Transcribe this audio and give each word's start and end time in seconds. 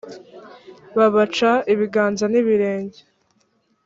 babaca 0.97 1.51
ibiganza 1.73 2.25
n 2.29 2.35
ibirenge 2.41 2.99